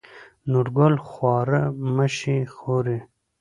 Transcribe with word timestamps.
نورګل: 0.51 0.95
خواره 1.07 1.61
مه 1.95 2.07
شې 2.17 2.37
خورې. 2.55 2.97